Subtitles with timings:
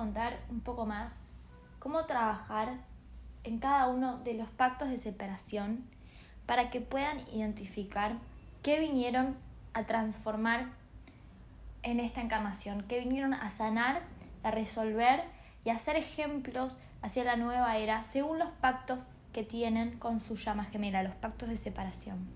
[0.00, 1.26] contar un poco más
[1.78, 2.78] cómo trabajar
[3.44, 5.84] en cada uno de los pactos de separación
[6.46, 8.14] para que puedan identificar
[8.62, 9.36] qué vinieron
[9.74, 10.68] a transformar
[11.82, 14.00] en esta encarnación, qué vinieron a sanar,
[14.42, 15.24] a resolver
[15.66, 20.36] y a hacer ejemplos hacia la nueva era según los pactos que tienen con su
[20.36, 22.26] llama gemela, los pactos de separación.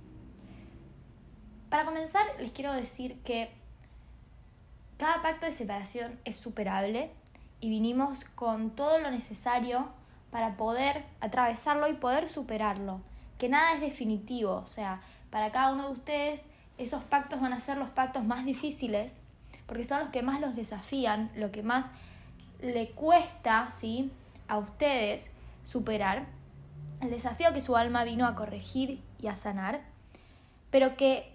[1.71, 3.51] Para comenzar, les quiero decir que
[4.99, 7.11] cada pacto de separación es superable
[7.65, 9.87] y vinimos con todo lo necesario
[10.31, 13.01] para poder atravesarlo y poder superarlo.
[13.39, 15.01] Que nada es definitivo, o sea,
[15.31, 16.47] para cada uno de ustedes
[16.77, 19.23] esos pactos van a ser los pactos más difíciles
[19.67, 21.89] porque son los que más los desafían, lo que más
[22.61, 24.11] le cuesta ¿sí?
[24.47, 25.33] a ustedes
[25.65, 26.27] superar,
[27.01, 29.81] el desafío que su alma vino a corregir y a sanar,
[30.71, 31.33] pero que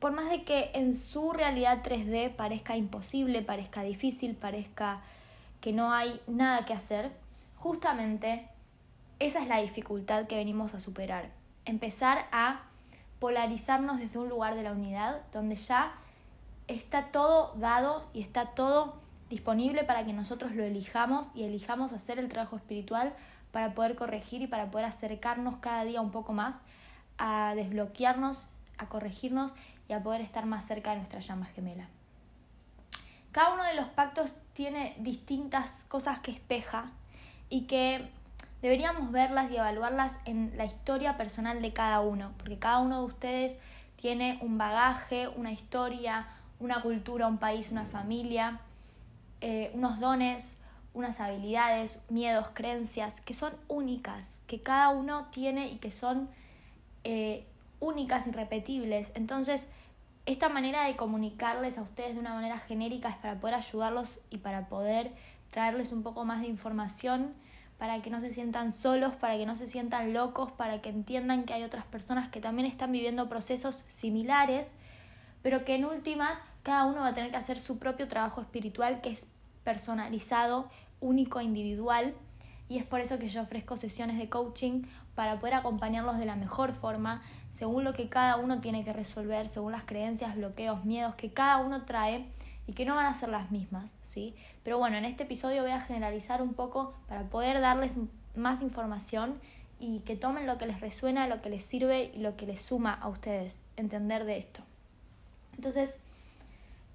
[0.00, 5.00] por más de que en su realidad 3D parezca imposible, parezca difícil, parezca
[5.64, 7.10] que no hay nada que hacer,
[7.56, 8.46] justamente
[9.18, 11.30] esa es la dificultad que venimos a superar.
[11.64, 12.64] Empezar a
[13.18, 15.94] polarizarnos desde un lugar de la unidad donde ya
[16.68, 22.18] está todo dado y está todo disponible para que nosotros lo elijamos y elijamos hacer
[22.18, 23.14] el trabajo espiritual
[23.50, 26.60] para poder corregir y para poder acercarnos cada día un poco más
[27.16, 29.50] a desbloquearnos, a corregirnos
[29.88, 31.88] y a poder estar más cerca de nuestra llama gemela.
[33.34, 36.92] Cada uno de los pactos tiene distintas cosas que espeja
[37.50, 38.08] y que
[38.62, 43.06] deberíamos verlas y evaluarlas en la historia personal de cada uno, porque cada uno de
[43.06, 43.58] ustedes
[43.96, 46.28] tiene un bagaje, una historia,
[46.60, 48.60] una cultura, un país, una familia,
[49.40, 50.60] eh, unos dones,
[50.92, 56.28] unas habilidades, miedos, creencias que son únicas, que cada uno tiene y que son
[57.02, 57.44] eh,
[57.80, 59.10] únicas, irrepetibles.
[59.16, 59.66] Entonces,
[60.26, 64.38] esta manera de comunicarles a ustedes de una manera genérica es para poder ayudarlos y
[64.38, 65.12] para poder
[65.50, 67.34] traerles un poco más de información,
[67.78, 71.44] para que no se sientan solos, para que no se sientan locos, para que entiendan
[71.44, 74.72] que hay otras personas que también están viviendo procesos similares,
[75.42, 79.02] pero que en últimas cada uno va a tener que hacer su propio trabajo espiritual
[79.02, 79.28] que es
[79.62, 80.70] personalizado,
[81.00, 82.14] único, individual,
[82.68, 84.84] y es por eso que yo ofrezco sesiones de coaching
[85.14, 87.22] para poder acompañarlos de la mejor forma,
[87.58, 91.58] según lo que cada uno tiene que resolver, según las creencias, bloqueos, miedos que cada
[91.58, 92.26] uno trae
[92.66, 94.34] y que no van a ser las mismas, ¿sí?
[94.62, 97.96] Pero bueno, en este episodio voy a generalizar un poco para poder darles
[98.34, 99.38] más información
[99.78, 102.62] y que tomen lo que les resuena, lo que les sirve y lo que les
[102.62, 104.62] suma a ustedes entender de esto.
[105.56, 105.98] Entonces,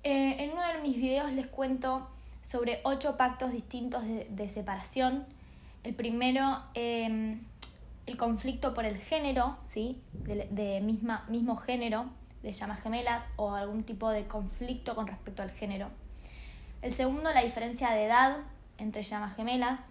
[0.04, 2.08] eh, en uno de mis videos les cuento
[2.44, 5.26] sobre ocho pactos distintos de, separación.
[5.84, 7.42] El primero, em,
[8.10, 10.02] el conflicto por el género, ¿sí?
[10.14, 12.06] de, misma, mismo género,
[12.42, 15.90] de llamas gemelas o algún tipo de conflicto con respecto al género.
[16.82, 18.38] El segundo, la diferencia de edad
[18.80, 19.90] entre llamas gemelas.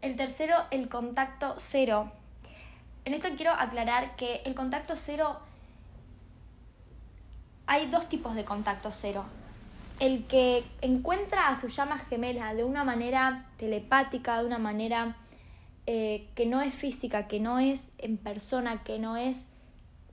[0.00, 2.10] El tercero, el contacto cero.
[3.04, 5.40] En esto quiero aclarar que el contacto cero
[7.66, 9.26] hay dos tipos de contacto cero.
[9.98, 15.16] El que encuentra a su llama gemela de una manera telepática, de una manera
[15.92, 19.48] eh, que no es física, que no es en persona, que no es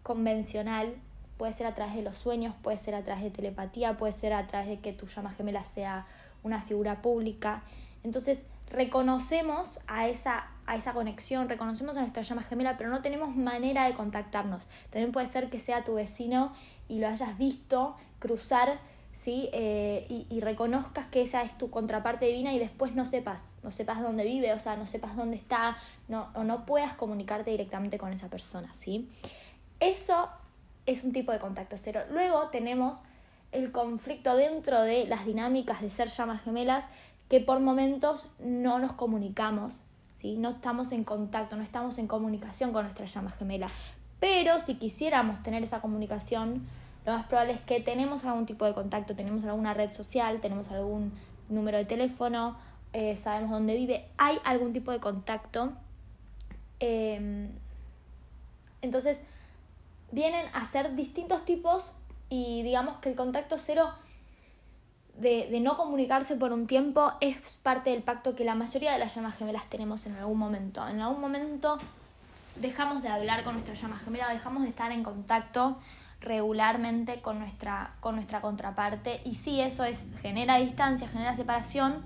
[0.01, 0.95] convencional,
[1.37, 4.33] puede ser a través de los sueños, puede ser a través de telepatía, puede ser
[4.33, 6.07] a través de que tu llama gemela sea
[6.41, 7.61] una figura pública.
[8.03, 13.35] Entonces, reconocemos a esa, a esa conexión, reconocemos a nuestra llama gemela, pero no tenemos
[13.35, 14.67] manera de contactarnos.
[14.89, 16.53] También puede ser que sea tu vecino
[16.89, 18.79] y lo hayas visto cruzar,
[19.17, 19.49] ¿sí?
[19.51, 23.99] Eh, y, reconozcas que esa es tu contraparte divina y después no sepas, no sepas
[23.99, 25.75] dónde vive, o sea, no sepas dónde está,
[26.07, 29.09] no, o no puedas comunicarte directamente con esa persona, ¿sí?
[29.79, 30.29] Eso
[30.85, 32.01] es un tipo de contacto cero.
[32.11, 32.99] Luego tenemos
[33.51, 36.85] el conflicto dentro de las dinámicas de ser llamas gemelas
[37.27, 39.81] que por momentos no nos comunicamos,
[40.13, 40.37] ¿sí?
[40.37, 43.69] no estamos en contacto, no estamos en comunicación con nuestra llama gemela.
[44.19, 46.67] Pero si quisiéramos tener esa comunicación,
[47.07, 50.69] lo más probable es que tenemos algún tipo de contacto, tenemos alguna red social, tenemos
[50.69, 51.13] algún
[51.47, 52.57] número de teléfono,
[52.91, 55.71] eh, sabemos dónde vive, hay algún tipo de contacto.
[56.81, 57.47] Em,
[58.81, 59.21] entonces,
[60.11, 61.93] vienen a ser distintos tipos
[62.29, 63.89] y digamos que el contacto cero
[65.17, 69.15] de, no comunicarse por un tiempo es parte del pacto que la mayoría de las
[69.15, 70.85] llamas gemelas tenemos en algún momento.
[70.85, 71.77] En algún momento
[72.57, 75.77] dejamos de hablar con nuestra llama gemela, dejamos de estar en contacto
[76.21, 82.03] regularmente con nuestra, con nuestra contraparte y sí, eso es, genera distancia, genera separación,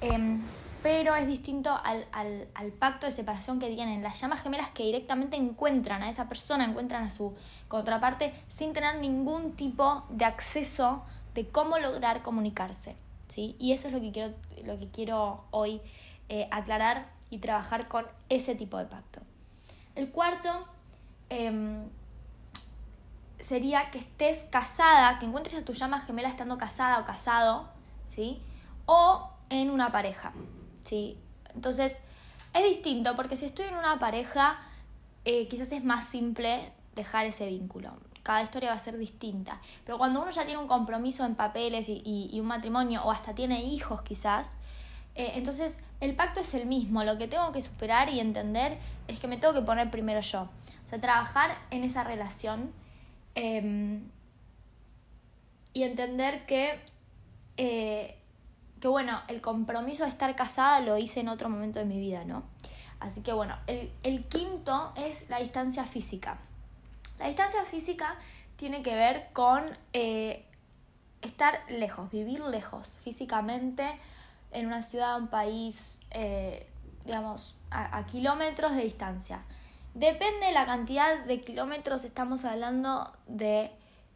[0.00, 0.40] em,
[0.82, 5.36] pero es distinto al, al, pacto de separación que tienen las llamas gemelas que directamente
[5.36, 7.34] encuentran a esa persona, encuentran a su
[7.68, 11.04] contraparte sin tener ningún tipo de acceso
[11.34, 12.96] de cómo lograr comunicarse.
[13.28, 13.56] ¿sí?
[13.58, 15.82] Y eso es lo que quiero, lo que quiero hoy
[16.28, 19.20] eh, aclarar y trabajar con ese tipo de pacto.
[19.94, 20.66] El cuarto
[21.28, 21.84] em,
[23.40, 27.68] sería que estés casada, que encuentres a tu llama gemela estando casada o casado,
[28.08, 28.42] ¿sí?
[28.86, 30.32] O en una pareja,
[30.84, 31.18] ¿sí?
[31.54, 32.02] Entonces,
[32.54, 34.58] es distinto porque si estoy en una pareja,
[35.24, 37.92] eh, quizás es más simple dejar ese vínculo.
[38.22, 39.60] Cada historia va a ser distinta.
[39.84, 43.62] Pero cuando uno ya tiene un compromiso en papeles y, un matrimonio, o hasta tiene
[43.62, 44.54] hijos quizás,
[45.14, 47.02] eh, entonces el pacto es el mismo.
[47.04, 48.78] Lo que tengo que superar y entender
[49.08, 50.42] es que me tengo que poner primero yo.
[50.42, 52.72] O sea, trabajar en esa relación
[53.34, 54.08] em,
[55.72, 56.80] y entender que
[57.56, 58.20] eh,
[58.80, 62.24] que bueno, el compromiso de estar casada lo hice en otro momento de mi vida,
[62.24, 62.42] ¿no?
[62.98, 66.38] Así que bueno, el, quinto es la distancia física.
[67.18, 68.16] La distancia física
[68.56, 70.44] tiene que ver con eh,
[71.20, 73.86] estar lejos, vivir lejos físicamente
[74.52, 76.66] en una ciudad, un país, eh,
[77.04, 79.42] digamos, a, kilómetros de distancia.
[79.94, 83.72] Depende de la cantidad de kilómetros, estamos hablando de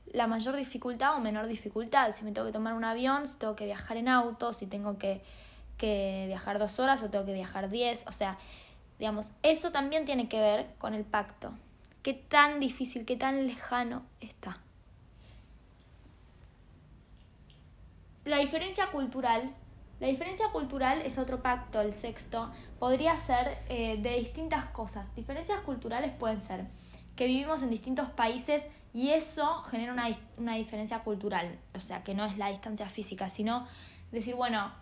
[0.06, 2.14] la mayor dificultad o menor dificultad.
[2.14, 4.98] Si me tengo que tomar un avión, si tengo que viajar en auto, si tengo
[4.98, 5.22] que,
[5.76, 8.06] que viajar dos horas o tengo que viajar diez.
[8.06, 8.38] O sea,
[8.98, 11.52] digamos, eso también tiene que ver con el pacto.
[12.02, 14.58] Qué tan difícil, qué tan lejano está.
[18.24, 19.54] La diferencia cultural.
[20.04, 22.50] La diferencia cultural es otro pacto, el sexto.
[22.78, 25.08] Podría ser eh, de distintas cosas.
[25.16, 26.66] Diferencias culturales pueden ser
[27.16, 32.12] que vivimos en distintos países y eso genera una, una diferencia cultural, o sea, que
[32.12, 33.66] no es la distancia física, sino
[34.12, 34.72] decir, bueno,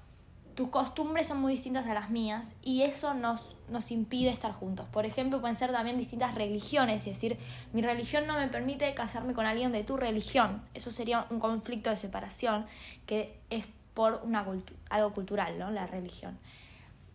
[0.57, 4.89] tus costumbres son muy distintas a las mías y eso nos, nos impide estar juntos.
[4.89, 7.39] Por ejemplo, pueden ser también distintas religiones, es decir,
[7.73, 10.63] mi religión no me permite casarme con alguien de tu religión.
[10.75, 12.67] Eso sería un conflicto de separación
[13.07, 14.47] que es por una
[14.91, 15.71] algo cultural, ¿no?
[15.71, 16.39] La religión.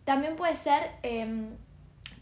[0.04, 1.50] También puede ser em,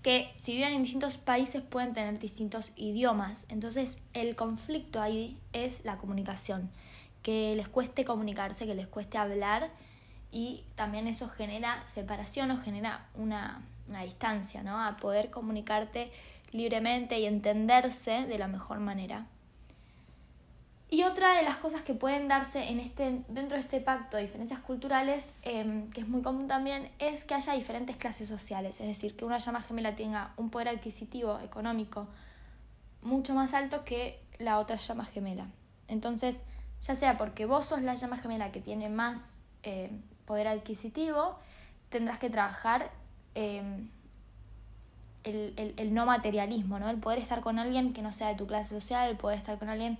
[0.02, 3.46] que si viven en distintos países pueden tener distintos idiomas.
[3.48, 6.70] Entonces el conflicto ahí es la comunicación,
[7.22, 9.70] que les cueste comunicarse, que les cueste hablar
[10.32, 14.82] y también eso genera separación o genera una, una distancia, ¿no?
[14.82, 16.10] A poder comunicarte
[16.52, 19.26] libremente y entenderse de la mejor manera.
[20.88, 24.22] Y otra de las cosas que pueden darse en este, dentro de este pacto de
[24.22, 28.86] diferencias culturales, em, que es muy común también, es que haya diferentes clases sociales, es
[28.86, 32.06] decir, que una llama gemela tenga un poder adquisitivo económico
[33.02, 35.46] mucho más alto que la otra llama gemela.
[35.88, 36.44] Entonces,
[36.82, 41.36] ya sea porque vos sos la llama gemela que tiene más em, poder adquisitivo,
[41.88, 42.90] tendrás que trabajar
[43.34, 43.88] em,
[45.24, 46.88] el, el, no materialismo, ¿no?
[46.88, 49.58] el poder estar con alguien que no sea de tu clase social, el poder estar
[49.58, 49.98] con alguien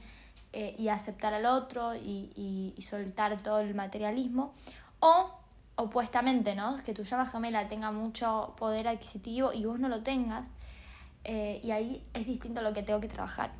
[0.59, 4.55] eh, y aceptar al otro y, soltar todo el materialismo.
[5.01, 5.31] O
[5.75, 6.83] opuestamente, ¿no?
[6.83, 10.49] Que tu llama gemela tenga mucho poder adquisitivo y vos no lo tengas.
[11.25, 13.51] Eh, y ahí es distinto lo que tengo que trabajar.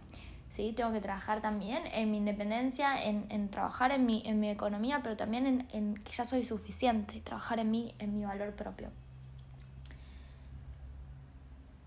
[0.49, 0.73] ¿sí?
[0.75, 5.19] Tengo que trabajar también en mi independencia, en, trabajar en mi, en mi economía, pero
[5.19, 8.89] también en, en, que ya soy suficiente, trabajar en mí, en mi valor propio.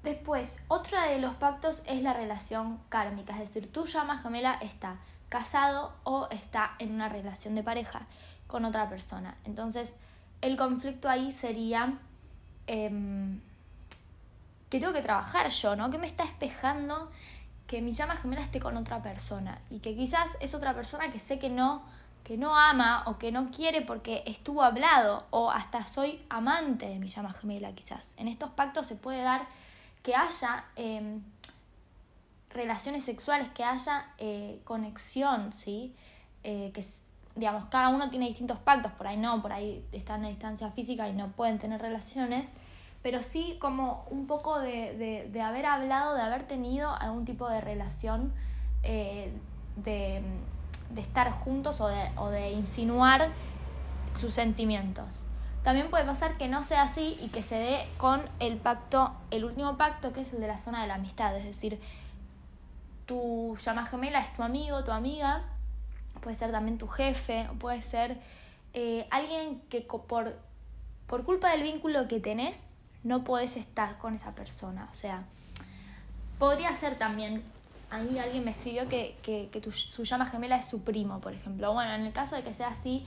[0.10, 4.96] Después, otra de los pactos es la relación kármica, es decir, tu llama gemela está
[5.30, 8.08] casado o está en una relación de pareja
[8.48, 9.36] con otra persona.
[9.46, 9.96] Entonces,
[10.42, 12.00] el conflicto ahí sería
[12.66, 13.40] em,
[14.72, 15.92] que tengo que trabajar yo, ¿no?
[15.92, 17.12] Que me está espejando
[17.68, 21.20] que mi llama gemela esté con otra persona y que quizás es otra persona que
[21.20, 21.84] sé que no
[22.24, 26.98] que no ama o que no quiere porque estuvo hablado o hasta soy amante de
[26.98, 28.16] mi llama gemela quizás.
[28.18, 29.48] En estos pactos se puede dar
[30.04, 31.22] que haya em,
[32.50, 35.96] relaciones sexuales, que haya eh, conexión, ¿sí?
[36.44, 36.86] Eh, que,
[37.36, 41.08] digamos, cada uno tiene distintos pactos, por ahí no, por ahí están a distancia física
[41.08, 42.48] y no pueden tener relaciones,
[43.02, 47.62] pero sí como un poco de, de, haber hablado, de haber tenido algún tipo de
[47.62, 48.34] relación,
[48.84, 49.32] eh,
[49.78, 50.22] de,
[50.90, 53.32] de, estar juntos o de, o de insinuar
[54.16, 55.24] sus sentimientos.
[55.64, 59.44] También puede pasar que no sea así y que se dé con el pacto, el
[59.44, 61.36] último pacto, que es el de la zona de la amistad.
[61.36, 61.80] Es decir,
[63.06, 65.44] tu llama gemela es tu amigo, tu amiga,
[66.22, 68.20] puede ser también tu jefe, puede ser
[68.74, 70.38] eh, alguien que por,
[71.08, 72.70] por culpa del vínculo que tenés,
[73.04, 74.88] no puedes estar con esa persona.
[74.90, 75.24] O sea,
[76.38, 77.44] podría ser también,
[77.90, 81.74] ahí alguien me escribió que, que, tu, su llama gemela es su primo, por ejemplo.
[81.74, 83.06] Bueno, en el caso de que sea así,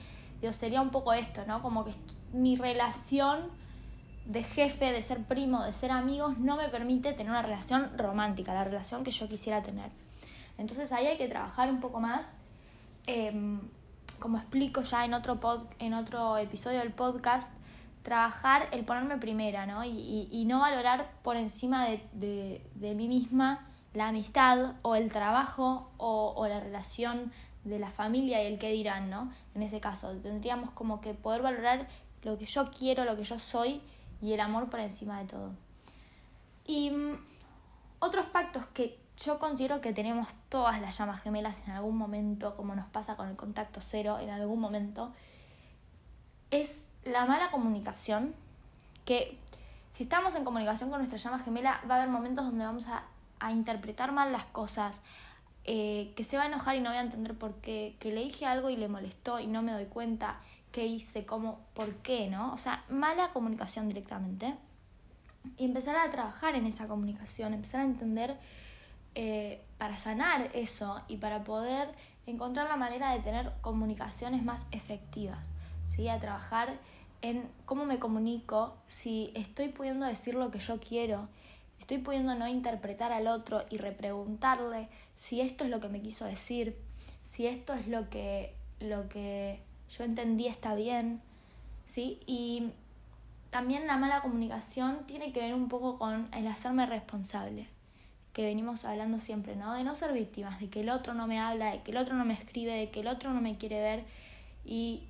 [0.51, 1.63] sería un poco esto, ¿no?
[1.63, 1.93] Como que
[2.33, 3.51] mi relación
[4.27, 8.55] de jefe, de ser primo, de ser amigos, no me permite tener una relación romántica,
[8.55, 9.91] la relación que yo quisiera tener.
[10.59, 12.27] Entonces ahí hay que trabajar un poco más,
[13.07, 13.61] em,
[14.21, 17.53] como explico ya en otro, pod, en otro episodio del podcast,
[18.03, 19.85] trabajar el ponerme primera, ¿no?
[19.85, 25.13] Y, y, no valorar por encima de, de, de, mí misma la amistad o el
[25.13, 27.33] trabajo o, la relación
[27.65, 29.33] de la familia y el que dirán, ¿no?
[29.55, 31.87] En ese caso, tendríamos como que poder valorar
[32.23, 33.81] lo que yo quiero, lo que yo soy
[34.21, 35.51] y el amor por encima de todo.
[36.65, 37.19] Y mm,
[37.99, 42.75] otros pactos que yo considero que tenemos todas las llamas gemelas en algún momento, como
[42.75, 45.13] nos pasa con el contacto cero en algún momento,
[46.51, 48.35] es la mala comunicación,
[49.05, 49.39] que
[49.91, 53.05] si estamos en comunicación con nuestra llama gemela, va a haber momentos donde vamos a,
[53.51, 54.95] interpretar mal las cosas,
[55.65, 58.23] eh, que se va a enojar y no voy a entender por qué, que le
[58.23, 60.39] dije algo y le molestó y no me doy cuenta
[60.73, 62.53] qué hice, cómo, por qué, ¿no?
[62.53, 64.55] O sea, mala comunicación directamente.
[65.57, 68.37] Y empezar a trabajar en esa comunicación, empezar a entender
[69.15, 71.89] eh, para sanar eso y para poder
[72.27, 75.51] encontrar la manera de tener comunicaciones más efectivas,
[75.89, 76.09] ¿sí?
[76.09, 76.79] A trabajar
[77.21, 81.29] en cómo me comunico, si estoy pudiendo decir lo que yo quiero,
[81.81, 86.25] estoy pudiendo no interpretar al otro y repreguntarle si esto es lo que me quiso
[86.25, 86.77] decir,
[87.23, 89.61] si esto es lo que, lo que
[89.97, 91.21] yo entendí está bien,
[91.87, 92.19] ¿sí?
[92.27, 92.71] Y
[93.51, 97.69] también la mala comunicación tiene que ver un poco con el hacerme responsable,
[98.33, 99.75] que venimos hablando siempre, ¿no?
[99.75, 102.15] De no ser víctimas, de que el otro no me habla, de que el otro
[102.15, 104.05] no me escribe, de que el otro no me quiere ver
[104.65, 105.03] y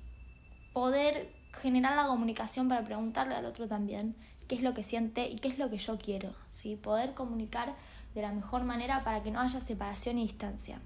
[0.73, 4.15] poder generar la comunicación para preguntarle al otro también
[4.47, 6.75] qué es lo que siente y qué es lo que yo quiero, ¿sí?
[6.75, 7.75] Poder comunicar
[8.13, 10.81] de la mejor manera para que no haya separación y distancia.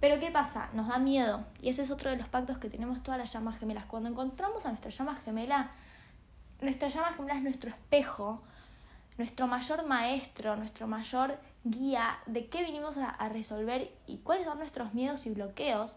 [0.00, 0.68] Pero ¿qué pasa?
[0.74, 1.44] Nos da miedo.
[1.60, 3.84] Y ese es otro de los pactos que tenemos todas las llamas gemelas.
[3.84, 5.70] Cuando encontramos a nuestra llama gemela,
[6.60, 8.40] nuestra llama gemela es nuestro espejo,
[9.16, 14.94] nuestro mayor maestro, nuestro mayor guía de qué vinimos a, resolver y cuáles son nuestros
[14.94, 15.96] miedos y bloqueos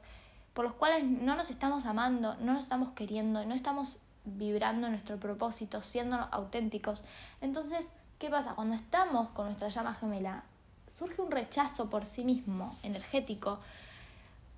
[0.53, 5.17] por los cuales no nos estamos amando, no nos estamos queriendo, no estamos vibrando nuestro
[5.17, 7.03] propósito, siendo auténticos.
[7.39, 7.89] Entonces,
[8.19, 8.53] ¿qué pasa?
[8.55, 10.43] Cuando estamos con nuestra llama gemela,
[10.87, 13.59] surge un rechazo por sí mismo, energético,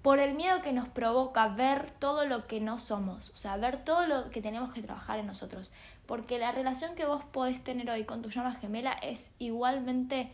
[0.03, 3.85] por el miedo que nos provoca ver todo lo que no somos, o sea, ver
[3.85, 5.71] todo lo que tenemos que trabajar en nosotros.
[6.05, 10.29] Porque la relación que vos podés tener hoy con tu llama gemela es igualmente,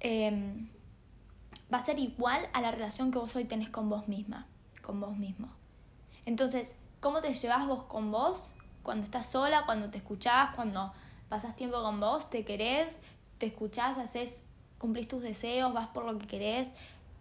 [0.00, 0.70] em,
[1.72, 4.46] va a ser igual a la relación que vos hoy tenés con vos misma,
[4.80, 5.50] con vos mismo.
[6.24, 8.54] Entonces, ¿cómo te llevas vos con vos?
[8.82, 10.94] Cuando estás sola, cuando te escuchás, cuando
[11.28, 13.02] pasas tiempo con vos, te querés,
[13.36, 14.46] te escuchás, haces,
[14.78, 16.72] cumplís tus deseos, vas por lo que querés,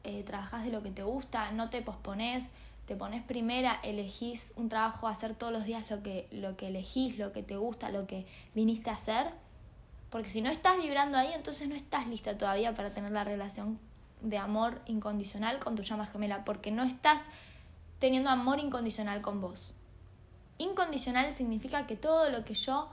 [0.07, 2.49] eh, de lo que te gusta, no te pospones,
[2.85, 7.17] te pones primera, elegís un trabajo, hacer todos los días lo que, lo que elegís,
[7.17, 9.27] lo que te gusta, lo que viniste a hacer.
[10.09, 13.77] Porque si no estás vibrando ahí, entonces no estás lista todavía para tener la relación
[14.21, 17.25] de amor incondicional con tu llama gemela, porque no estás
[17.99, 19.73] teniendo amor incondicional con vos.
[20.57, 22.89] Incondicional significa que todo lo que yo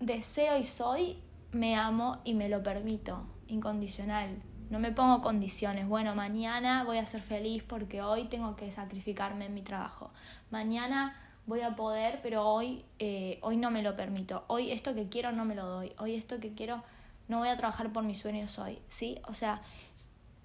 [0.00, 1.18] deseo y soy,
[1.52, 3.22] me amo y me lo permito.
[3.46, 4.42] Incondicional.
[4.70, 5.88] No me pongo condiciones.
[5.88, 10.10] Bueno, mañana voy a ser feliz porque hoy tengo que sacrificarme en mi trabajo.
[10.50, 14.44] Mañana voy a poder, pero hoy, eh, hoy no me lo permito.
[14.46, 15.92] Hoy esto que quiero no me lo doy.
[15.98, 16.82] Hoy esto que quiero
[17.28, 18.78] no voy a trabajar por mis sueños hoy.
[18.88, 19.18] ¿Sí?
[19.26, 19.62] O sea,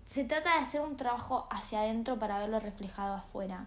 [0.05, 3.65] se trata de hacer un trabajo hacia adentro para verlo reflejado afuera.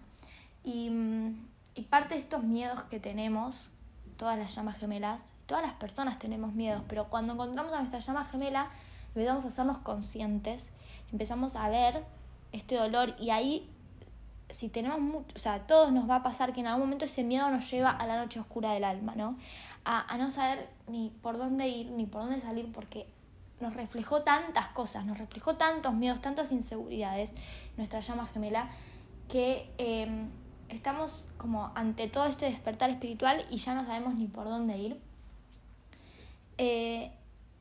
[0.63, 3.69] Y, mm, y parte de estos miedos que tenemos,
[4.17, 8.25] todas las llamas gemelas, todas las personas tenemos miedos, pero cuando encontramos a nuestra llama
[8.25, 8.69] gemela,
[9.17, 10.69] empezamos a hacernos conscientes,
[11.11, 12.03] empezamos a ver
[12.51, 13.69] este dolor y ahí
[14.49, 17.05] si tenemos mucho, o sea, a todos nos va a pasar que en algún momento
[17.05, 19.37] ese miedo nos lleva a la noche oscura del alma, ¿no?
[19.83, 23.07] A, a no saber ni por dónde ir, ni por dónde salir, porque
[23.59, 27.33] nos reflejó tantas cosas, nos reflejó tantos miedos, tantas inseguridades,
[27.75, 28.69] nuestra llama gemela,
[29.27, 30.29] que em,
[30.69, 34.99] estamos como ante todo este despertar espiritual y ya no sabemos ni por dónde ir.
[36.57, 37.11] Eh,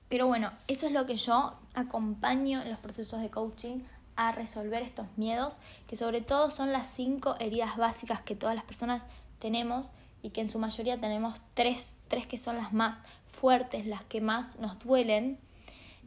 [0.09, 3.81] pero bueno, eso es lo que yo acompaño en los procesos de coaching
[4.15, 8.65] a resolver estos miedos, que sobre todo son las cinco heridas básicas que todas las
[8.65, 9.05] personas
[9.39, 9.91] tenemos
[10.23, 14.21] y que en su mayoría tenemos tres, tres que son las más fuertes, las que
[14.21, 15.39] más nos duelen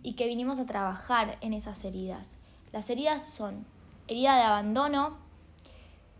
[0.02, 2.38] y que vinimos a trabajar en esas heridas.
[2.72, 3.66] Las heridas son
[4.08, 5.18] herida de abandono,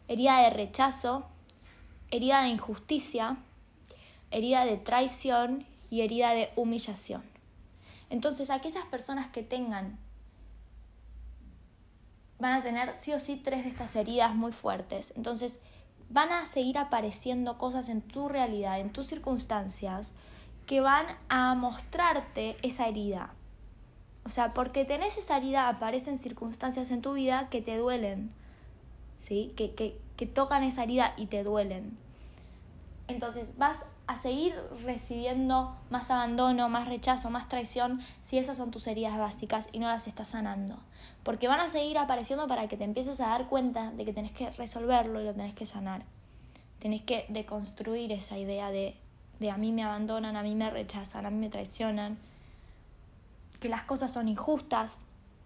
[0.08, 1.26] herida de rechazo,
[2.12, 3.38] herida de injusticia,
[4.32, 7.39] herida de traición y herida de humillación.
[8.10, 9.98] Entonces, aquellas personas que tengan
[12.40, 15.14] van a tener sí o sí tres de estas heridas muy fuertes.
[15.16, 15.60] Entonces,
[16.10, 20.12] van a seguir apareciendo cosas en tu realidad, en tus circunstancias,
[20.66, 23.34] que van a mostrarte esa herida.
[24.26, 28.32] O sea, porque tenés esa herida, aparecen circunstancias en tu vida que te duelen.
[29.20, 29.54] ¿sí?
[29.56, 31.98] Que, que, que tocan esa herida y te duelen.
[33.08, 38.88] Entonces vas a seguir recibiendo más abandono, más rechazo, más traición si esas son tus
[38.88, 40.80] heridas básicas y no las estás sanando.
[41.22, 44.32] Porque van a seguir apareciendo para que te empieces a dar cuenta de que tenés
[44.32, 46.02] que resolverlo y lo tenés que sanar.
[46.80, 48.96] Tenés que deconstruir esa idea de,
[49.40, 52.18] de a mí me abandonan, a mí me rechazan, a mí me traicionan,
[53.60, 54.98] que las cosas son injustas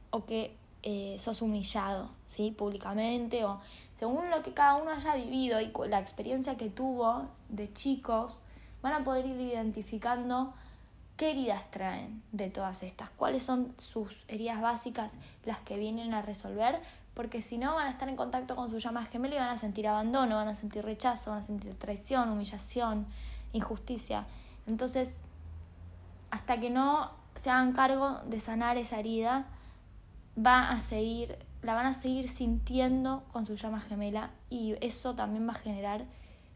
[0.09, 2.51] o que eh, sos humillado, ¿sí?
[2.51, 3.59] Públicamente o
[3.95, 8.39] según lo que cada uno haya vivido y la experiencia que tuvo de chicos,
[8.83, 10.53] van a poder ir identificando
[11.17, 15.13] qué heridas traen de todas estas, cuáles son sus heridas básicas,
[15.45, 16.79] las que vienen a resolver,
[17.13, 19.57] porque si no van a estar en contacto con su llama gemela y van a
[19.57, 23.07] sentir abandono, van a sentir rechazo, van a sentir traición, humillación,
[23.53, 24.25] injusticia.
[24.67, 25.19] Entonces,
[26.29, 29.45] hasta que no se hagan cargo de sanar esa herida,
[30.37, 35.47] va a seguir, la van a seguir sintiendo con su llama gemela y eso también
[35.47, 36.05] va a generar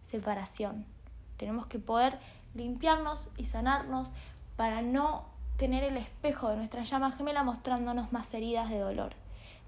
[0.03, 0.96] separación.
[1.37, 2.19] Tenemos que poder
[2.55, 4.11] limpiarnos y sanarnos
[4.55, 5.25] para no
[5.57, 9.13] tener el espejo de nuestra llama gemela mostrándonos más heridas de dolor,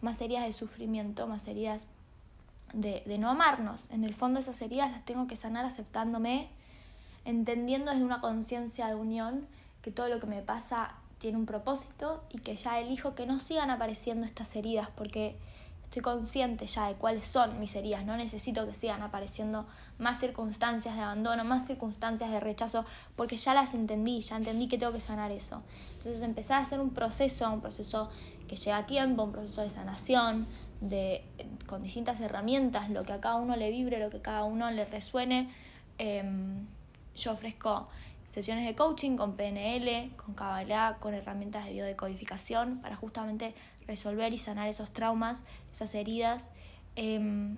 [0.02, 1.88] más heridas de sufrimiento, más heridas
[2.74, 3.90] de, no amarnos.
[3.92, 6.50] En el fondo esas heridas las tengo que sanar aceptándome,
[7.26, 9.48] entendiendo desde una conciencia de unión
[9.82, 13.40] que todo lo que me pasa tiene un propósito y que ya elijo que no
[13.40, 15.38] sigan apareciendo estas heridas porque
[15.90, 19.66] estoy consciente ya de cuáles son mis heridas, no necesito que sigan apareciendo
[19.98, 24.78] más circunstancias de abandono, más circunstancias de rechazo, porque ya las entendí, ya entendí que
[24.78, 25.64] tengo que sanar eso.
[25.98, 28.12] Entonces empecé a hacer un proceso, un proceso
[28.48, 30.46] que lleva tiempo, un proceso de sanación,
[30.80, 31.24] de,
[31.66, 34.70] con distintas herramientas, lo que a cada uno le vibre, lo que a cada uno
[34.70, 35.50] le resuene.
[35.98, 36.68] Em,
[37.16, 37.90] yo ofrezco
[38.32, 43.56] sesiones de coaching con PNL, con Kabbalah, con herramientas de biodecodificación para justamente
[43.90, 45.42] resolver y sanar esos traumas,
[45.74, 46.48] esas heridas
[46.96, 47.58] em,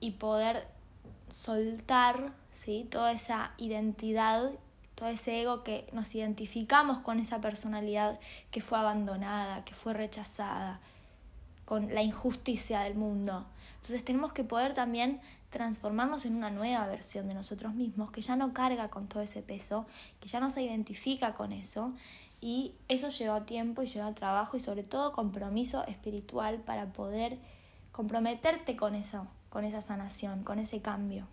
[0.00, 0.66] y poder
[1.32, 2.86] soltar ¿sí?
[2.90, 4.50] toda esa identidad,
[4.94, 8.18] todo ese ego que nos identificamos con esa personalidad
[8.50, 10.80] que fue abandonada, que fue rechazada,
[11.64, 13.46] con la injusticia del mundo.
[13.76, 15.20] Entonces tenemos que poder también
[15.50, 19.42] transformarnos en una nueva versión de nosotros mismos que ya no carga con todo ese
[19.42, 19.86] peso,
[20.20, 21.92] que ya no se identifica con eso
[22.40, 27.38] y eso lleva tiempo y lleva trabajo y sobre todo compromiso espiritual para poder
[27.92, 31.26] comprometerte con eso, con esa sanación, con ese cambio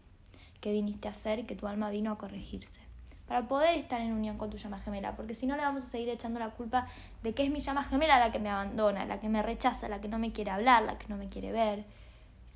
[0.60, 2.82] que viniste a hacer y que tu alma vino a corregirse.
[3.28, 5.88] Para poder estar en unión con tu llama gemela, porque si no le vamos a
[5.88, 6.88] seguir echando la culpa
[7.24, 10.02] de que es mi llama gemela la que me abandona, la que me rechaza, la
[10.02, 11.86] que no me quiere hablar, la que no me quiere ver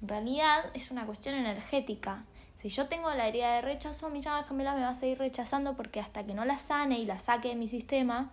[0.01, 2.23] en realidad es una cuestión energética.
[2.57, 5.75] Si yo tengo la herida de rechazo, mi llama gemela me va a seguir rechazando
[5.75, 8.31] porque hasta que no la sane y la saque de mi sistema,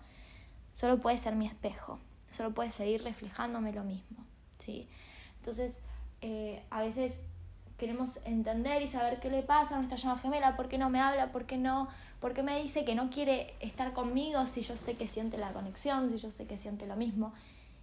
[0.72, 1.98] solo puede ser mi espejo,
[2.30, 4.24] solo puede seguir reflejándome lo mismo.
[4.58, 4.88] ¿sí?
[5.36, 5.80] Entonces,
[6.20, 7.24] eh, a veces
[7.78, 11.00] queremos entender y saber qué le pasa a nuestra llama gemela, por qué no me
[11.00, 11.88] habla, por qué no,
[12.20, 15.52] por qué me dice que no quiere estar conmigo si yo sé que siente la
[15.52, 17.32] conexión, si yo sé que siente lo mismo.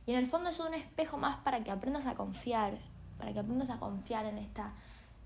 [0.06, 2.78] Y en el fondo es un espejo más para que aprendas a confiar,
[3.18, 4.74] para que aprendas a confiar en, esta,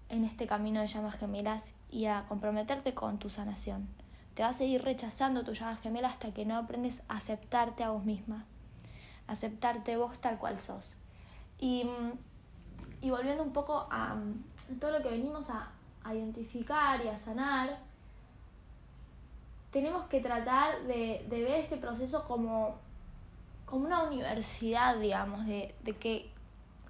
[0.08, 3.88] en este camino de llamas gemelas y a comprometerte con tu sanación.
[4.40, 7.90] Te vas a seguir rechazando tu llama gemela hasta que no aprendes a aceptarte a
[7.90, 8.46] vos misma,
[9.28, 10.96] aceptarte vos tal cual sos.
[11.60, 11.86] Y,
[13.02, 14.16] y volviendo un poco a,
[14.80, 15.68] todo lo que venimos a,
[16.06, 17.80] a identificar y a sanar,
[19.72, 22.78] tenemos que tratar de, de, ver este proceso como,
[23.66, 26.32] como una universidad, digamos, de, de, que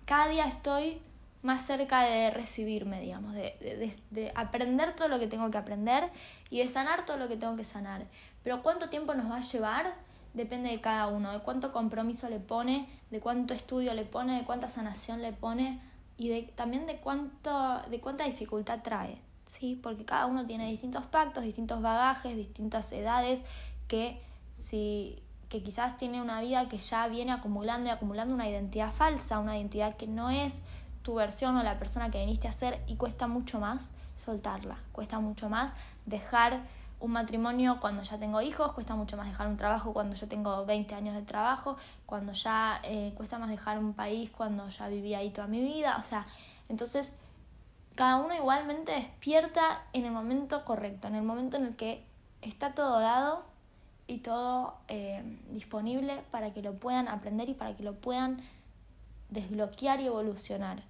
[0.05, 1.01] cada día estoy
[1.41, 6.10] más cerca de recibirme, digamos, de, de, aprender todo lo que tengo que aprender
[6.49, 8.06] y de sanar todo lo que tengo que sanar.
[8.43, 9.93] Pero cuánto tiempo nos va a llevar
[10.34, 14.45] depende de cada uno, de cuánto compromiso le pone, de cuánto estudio le pone, de
[14.45, 15.80] cuánta sanación le pone
[16.17, 19.17] y de, también de, cuánto, de cuánta dificultad trae.
[19.47, 19.80] ¿sí?
[19.82, 23.41] Porque cada uno tiene distintos pactos, distintos bagajes, distintas edades
[23.88, 24.21] que
[24.60, 29.39] si que quizás tiene una vida que ya viene acumulando y acumulando una identidad falsa,
[29.39, 30.62] una identidad que no es
[31.01, 33.91] tu versión o la persona que viniste a ser y cuesta mucho más
[34.23, 35.73] soltarla, cuesta mucho más
[36.05, 36.62] dejar
[36.99, 40.65] un matrimonio cuando ya tengo hijos, cuesta mucho más dejar un trabajo cuando yo tengo
[40.65, 45.13] 20 años de trabajo, cuando ya eh, cuesta más dejar un país cuando ya viví
[45.13, 46.25] ahí toda mi vida, o sea,
[46.67, 47.13] entonces
[47.95, 52.03] cada uno igualmente despierta en el momento correcto, en el momento en el que
[52.41, 53.43] está todo dado
[54.07, 58.41] y todo eh, disponible para que lo puedan aprender y para que lo puedan
[59.29, 60.83] desbloquear y evolucionar.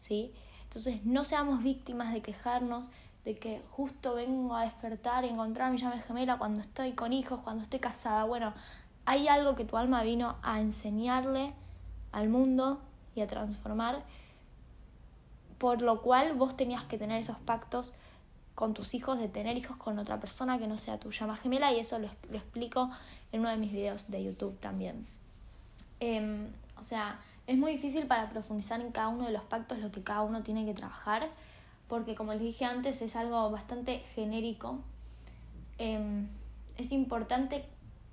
[0.00, 0.32] ¿sí?
[0.64, 2.88] Entonces no seamos víctimas de quejarnos
[3.24, 7.12] de que justo vengo a despertar y encontrar a mi llave gemela cuando estoy con
[7.12, 8.24] hijos, cuando estoy casada.
[8.24, 8.52] Bueno,
[9.04, 11.52] hay algo que tu alma vino a enseñarle
[12.10, 12.80] al mundo
[13.14, 14.02] y a transformar
[15.62, 17.92] por lo cual vos tenías que tener esos pactos
[18.56, 21.72] con tus hijos, de tener hijos con otra persona que no sea tu llama gemela
[21.72, 22.90] y eso lo, lo explico
[23.30, 25.06] en uno de mis videos de YouTube también.
[26.00, 29.90] Em, o sea, es muy difícil para profundizar en cada uno de los pactos lo
[29.90, 31.28] que cada uno tiene que trabajar,
[31.88, 34.78] porque como les dije antes es algo bastante genérico.
[35.78, 36.28] Em,
[36.76, 37.64] es importante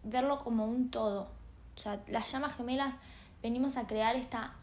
[0.03, 1.27] verlo como un todo.
[1.77, 2.95] O sea, las llamas gemelas
[3.41, 4.53] venimos a crear esta,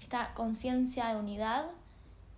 [0.00, 1.66] esta conciencia de unidad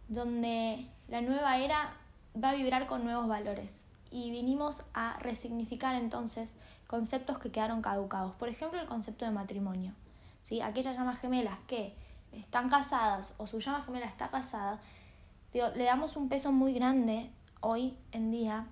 [0.08, 1.94] donde la nueva era
[2.42, 6.54] va a vibrar con nuevos valores y vinimos a resignificar entonces
[6.86, 8.34] conceptos que quedaron caducados.
[8.34, 9.92] Por ejemplo, el concepto de matrimonio.
[10.62, 11.94] Aquellas llamas gemelas que
[12.32, 14.80] están casadas o su llama gemela está casada,
[15.52, 17.30] le damos un peso muy grande
[17.60, 18.66] hoy en día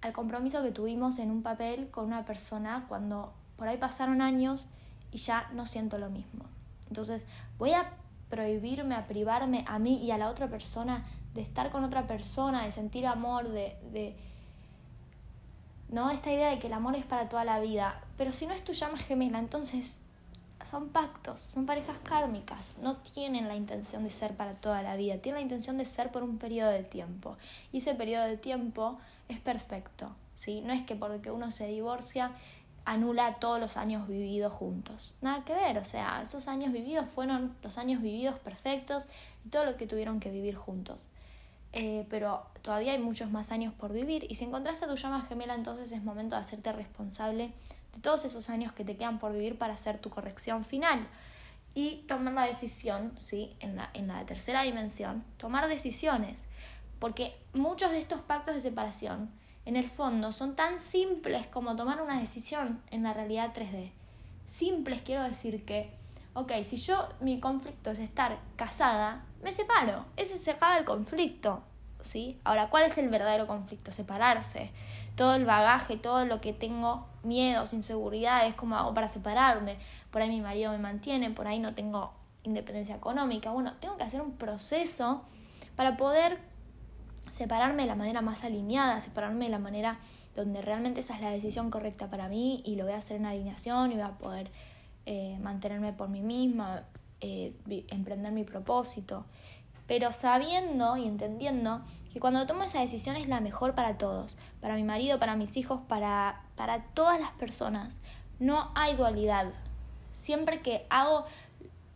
[0.00, 4.68] al compromiso que tuvimos en un papel con una persona cuando por ahí pasaron años
[5.12, 6.44] y ya no siento lo mismo.
[6.88, 7.24] Entonces,
[7.58, 7.92] voy a
[8.28, 11.04] prohibirme, a privarme a mí y a la otra persona
[11.34, 14.16] de estar con otra persona, de sentir amor, de, de
[15.88, 16.10] ¿no?
[16.10, 18.00] Esta idea de que el amor es para toda la vida.
[18.16, 19.98] Pero si no es tu llama gemela, entonces
[20.64, 25.18] son pactos, son parejas kármicas, no tienen la intención de ser para toda la vida,
[25.18, 27.36] tienen la intención de ser por un periodo de tiempo.
[27.72, 28.98] Y ese periodo de tiempo
[29.28, 30.60] es perfecto, ¿sí?
[30.60, 32.32] No es que porque uno se divorcia
[32.84, 35.14] anula todos los años vividos juntos.
[35.20, 39.06] Nada que ver, o sea, esos años vividos fueron los años vividos perfectos
[39.44, 41.10] y todo lo que tuvieron que vivir juntos.
[41.72, 45.22] Eh, pero todavía hay muchos más años por vivir y si encontraste a tu llama
[45.22, 47.52] gemela entonces es momento de hacerte responsable
[47.94, 51.06] de todos esos años que te quedan por vivir para hacer tu corrección final
[51.74, 53.56] y tomar la decisión, ¿sí?
[53.60, 56.46] En la, en la tercera dimensión, tomar decisiones,
[56.98, 59.30] porque muchos de estos pactos de separación,
[59.64, 63.92] en el fondo, son tan simples como tomar una decisión en la realidad 3D.
[64.46, 65.94] Simples quiero decir que,
[66.34, 71.62] ok, si yo mi conflicto es estar casada, me separo, ese se acaba el conflicto,
[72.02, 72.38] ¿sí?
[72.44, 73.90] Ahora, ¿cuál es el verdadero conflicto?
[73.92, 74.70] Separarse
[75.16, 79.78] todo el bagaje, todo lo que tengo miedos, inseguridades, cómo hago para separarme.
[80.10, 82.12] Por ahí mi marido me mantiene, por ahí no tengo
[82.42, 83.50] independencia económica.
[83.50, 85.22] Bueno, tengo que hacer un proceso
[85.76, 86.38] para poder
[87.30, 89.98] separarme de la manera más alineada, separarme de la manera
[90.34, 93.26] donde realmente esa es la decisión correcta para mí y lo voy a hacer en
[93.26, 94.50] alineación y voy a poder
[95.04, 96.84] eh, mantenerme por mí misma,
[97.20, 97.54] eh,
[97.88, 99.26] emprender mi propósito.
[99.86, 104.76] Pero sabiendo y entendiendo que cuando tomo esa decisión es la mejor para todos, para
[104.76, 108.00] mi marido, para mis hijos, para, para todas las personas.
[108.38, 109.52] No hay dualidad.
[110.14, 111.24] Siempre que hago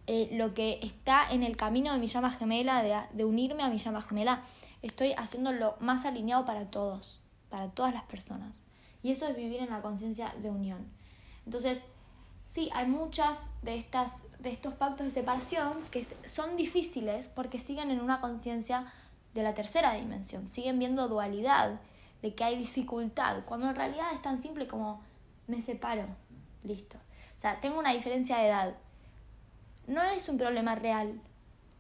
[0.07, 3.69] eh, lo que está en el camino de mi llama gemela, de, de unirme a
[3.69, 4.43] mi llama gemela,
[4.83, 7.21] estoy haciendo lo más alineado para todos,
[7.51, 8.53] para todas las personas.
[9.03, 10.87] Y eso es vivir en la conciencia de unión.
[11.45, 11.85] Entonces,
[12.47, 17.91] sí, hay muchas de, estas, de estos pactos de separación que son difíciles porque siguen
[17.91, 18.93] en una conciencia
[19.35, 20.51] de la tercera dimensión.
[20.51, 21.81] Siguen viendo dualidad,
[22.23, 25.03] de que hay dificultad, cuando en realidad es tan simple como
[25.47, 26.07] me separo,
[26.65, 26.99] listo.
[27.37, 28.75] O sea, tengo una diferencia de edad.
[29.87, 31.21] No es un problema real,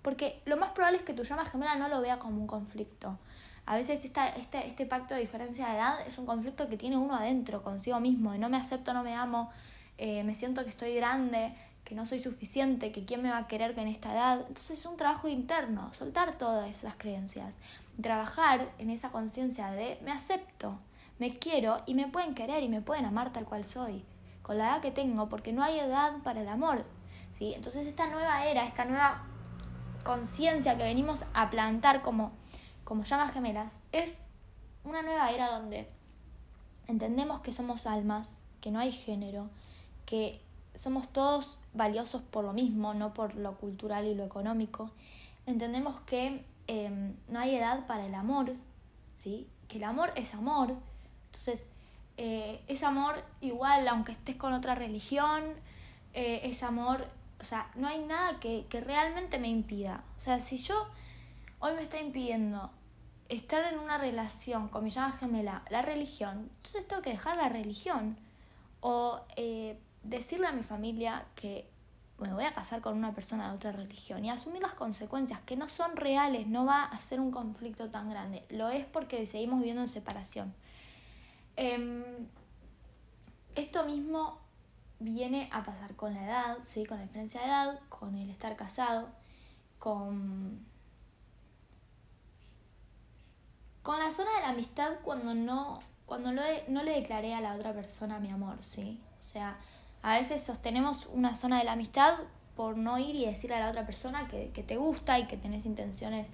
[0.02, 3.18] porque lo más probable es que tu llama gemela no lo vea como un conflicto.
[3.64, 6.96] A veces esta, este, este pacto de diferencia de edad es un conflicto que tiene
[6.96, 9.50] uno adentro, consigo mismo, y no me acepto, no me amo,
[9.98, 11.54] eh, me siento que estoy grande,
[11.84, 14.40] que no soy suficiente, que quién me va a querer que en esta edad.
[14.40, 17.54] Entonces es un trabajo interno, soltar todas esas creencias,
[18.02, 20.78] trabajar en esa conciencia de me acepto,
[21.18, 24.04] me quiero y me pueden querer y me pueden amar tal cual soy,
[24.42, 26.84] con la edad que tengo, porque no hay edad para el amor.
[27.34, 27.54] ¿sí?
[27.54, 29.24] Entonces esta nueva era, esta nueva
[30.04, 32.32] conciencia que venimos a plantar como,
[32.84, 34.24] como llamas gemelas, es
[34.84, 35.88] una nueva era donde
[36.86, 39.50] entendemos que somos almas, que no hay género,
[40.06, 40.40] que
[40.74, 44.90] somos todos valiosos por lo mismo, no por lo cultural y lo económico.
[45.46, 48.54] Entendemos que em, no hay edad para el amor,
[49.18, 49.46] ¿sí?
[49.68, 50.74] que el amor es amor.
[51.26, 51.64] Entonces,
[52.16, 55.44] eh, es amor igual aunque estés con otra religión,
[56.14, 57.08] eh, es amor,
[57.40, 60.02] o sea, no hay nada que, que realmente me impida.
[60.18, 60.86] O sea, si yo
[61.58, 62.70] hoy me está impidiendo
[63.28, 67.48] estar en una relación con mi llama gemela, la religión, entonces tengo que dejar la
[67.48, 68.16] religión.
[68.80, 71.68] O eh, decirle a mi familia que
[72.18, 75.56] me voy a casar con una persona de otra religión y asumir las consecuencias que
[75.56, 78.44] no son reales, no va a ser un conflicto tan grande.
[78.48, 80.54] Lo es porque seguimos viviendo en separación.
[81.56, 82.04] Em,
[83.54, 84.38] esto mismo
[84.98, 86.86] viene a pasar con la edad, ¿sí?
[86.86, 89.10] con la diferencia de edad, con el estar casado,
[89.78, 90.64] con,
[93.82, 97.74] con la zona de la amistad cuando no, cuando no le declaré a la otra
[97.74, 99.00] persona mi amor, ¿sí?
[99.20, 99.58] O sea,
[100.02, 102.18] a veces sostenemos una zona de la amistad
[102.54, 105.66] por no ir y decirle a la otra persona que, te gusta y que tenés
[105.66, 106.26] intenciones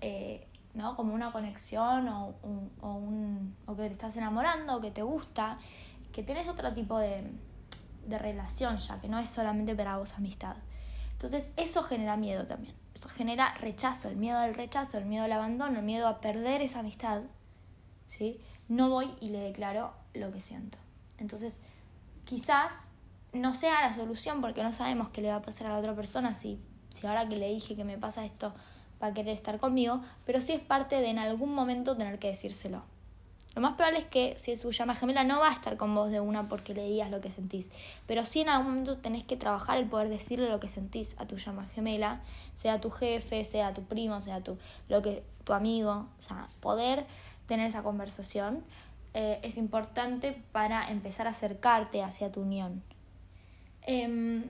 [0.00, 0.96] eh, ¿no?
[0.96, 2.34] Como una conexión o,
[2.80, 5.58] o, un, o que te estás enamorando o que te gusta,
[6.12, 7.24] que tienes otro tipo de,
[8.06, 10.56] de relación ya, que no es solamente para vos amistad.
[11.12, 12.74] Entonces eso genera miedo también.
[12.94, 16.62] Esto genera rechazo, el miedo al rechazo, el miedo al abandono, el miedo a perder
[16.62, 17.22] esa amistad.
[18.08, 18.40] ¿sí?
[18.68, 20.78] No voy y le declaro lo que siento.
[21.18, 21.60] Entonces,
[22.30, 22.88] quizás
[23.32, 25.96] no sea la solución porque no sabemos qué le va a pasar a la otra
[25.96, 26.60] persona si,
[26.94, 28.54] si ahora que le dije que me pasa esto
[29.02, 32.28] va a querer estar conmigo, pero sí es parte de en algún momento tener que
[32.28, 32.82] decírselo.
[33.56, 35.92] Lo más probable es que si es su llama gemela no va a estar con
[35.92, 37.68] vos de una porque le digas lo que sentís,
[38.06, 41.26] pero sí en algún momento tenés que trabajar el poder decirle lo que sentís a
[41.26, 42.20] tu llama gemela,
[42.54, 44.56] sea tu jefe, sea tu primo, sea tu,
[44.88, 47.06] lo que, tu amigo, o sea, poder
[47.48, 48.62] tener esa conversación
[49.14, 52.82] eh, es importante para empezar a acercarte hacia tu unión.
[53.82, 54.44] Em,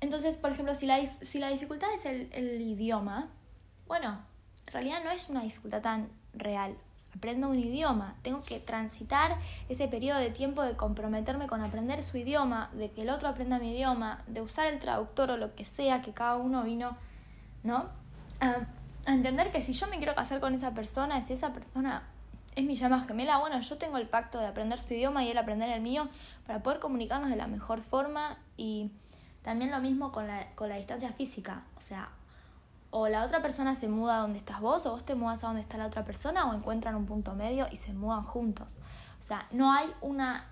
[0.00, 3.28] entonces, por ejemplo, si la, si la dificultad es el, el idioma,
[3.86, 4.20] bueno,
[4.66, 6.76] en realidad no es una dificultad tan real
[7.16, 9.36] aprendo un idioma, tengo que transitar
[9.68, 13.58] ese periodo de tiempo de comprometerme con aprender su idioma, de que el otro aprenda
[13.58, 16.96] mi idioma, de usar el traductor o lo que sea que cada uno vino,
[17.62, 17.88] ¿no?
[18.40, 18.66] A,
[19.04, 22.04] entender que si yo me quiero casar con esa persona, si esa persona
[22.54, 25.38] es mi llama gemela, bueno, yo tengo el pacto de aprender su idioma y él
[25.38, 26.08] aprender el mío
[26.46, 28.90] para poder comunicarnos de la mejor forma y
[29.42, 32.10] también lo mismo con la, con la distancia física, o sea,
[32.90, 35.46] o la otra persona se muda a donde estás vos, o vos te mudas a
[35.46, 38.68] donde está la otra persona, o encuentran un punto medio y se mudan juntos.
[39.20, 40.46] O sea, no hay una.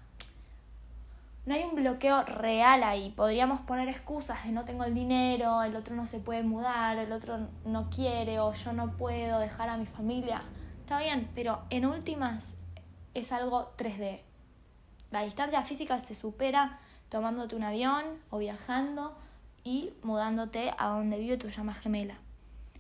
[1.44, 3.10] No hay un bloqueo real ahí.
[3.10, 7.12] Podríamos poner excusas de no tengo el dinero, el otro no se puede mudar, el
[7.12, 10.42] otro no quiere, o yo no puedo dejar a mi familia.
[10.90, 12.56] Está bien, pero en últimas
[13.14, 14.22] es algo 3D.
[15.12, 19.16] La distancia física se supera tomándote un avión o viajando
[19.62, 22.18] y mudándote a donde vive tu llama gemela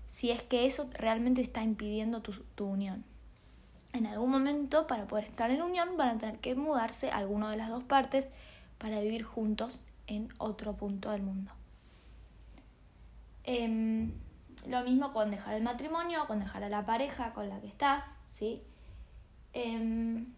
[0.08, 3.04] si es que eso realmente está impidiendo tu, tu unión.
[3.92, 7.58] En algún momento, para poder estar en unión, van a tener que mudarse alguna de
[7.58, 8.28] las dos partes
[8.78, 11.52] para vivir juntos en otro punto del mundo.
[13.44, 14.10] Em,
[14.66, 18.04] lo mismo con dejar el matrimonio, con dejar a la pareja con la que estás,
[18.28, 18.62] ¿sí?
[19.52, 20.34] Em,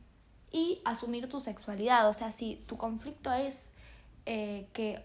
[0.50, 2.08] y asumir tu sexualidad.
[2.08, 3.70] O sea, si tu conflicto es
[4.26, 5.04] eh, que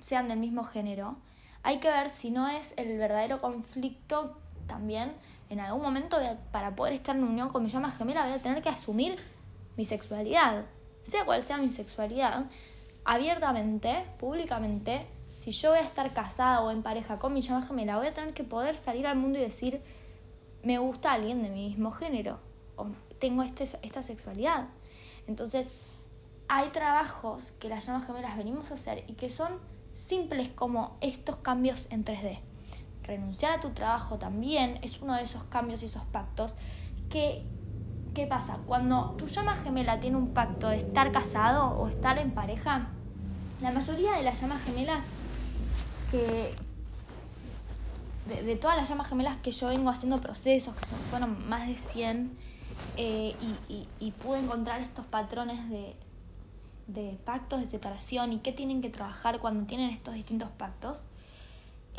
[0.00, 1.16] sean del mismo género,
[1.62, 5.12] hay que ver si no es el verdadero conflicto también.
[5.48, 6.18] En algún momento,
[6.52, 9.18] para poder estar en unión con mi llama gemela, voy a tener que asumir
[9.76, 10.66] mi sexualidad,
[11.04, 12.46] sea cual sea mi sexualidad,
[13.04, 15.06] abiertamente, públicamente.
[15.48, 18.12] Si yo voy a estar casada o en pareja con mi llama gemela, voy a
[18.12, 19.80] tener que poder salir al mundo y decir,
[20.62, 22.38] me gusta alguien de mi mismo género,
[22.76, 24.66] o tengo este, esta sexualidad.
[25.26, 25.70] Entonces,
[26.48, 29.58] hay trabajos que las llamas gemelas venimos a hacer y que son
[29.94, 32.40] simples como estos cambios en 3D.
[33.04, 36.56] Renunciar a tu trabajo también es uno de esos cambios y esos pactos
[37.08, 37.42] que,
[38.12, 38.58] ¿qué pasa?
[38.66, 42.88] Cuando tu llama gemela tiene un pacto de estar casado o estar en pareja,
[43.62, 45.00] la mayoría de las llamas gemelas
[46.10, 46.54] que,
[48.26, 51.76] de, todas las llamas gemelas que yo vengo haciendo procesos, que son, fueron más de
[51.76, 52.36] 100,
[52.96, 53.34] eh,
[54.00, 55.96] y, pude encontrar estos patrones de,
[56.86, 61.04] de pactos de separación y qué tienen que trabajar cuando tienen estos distintos pactos,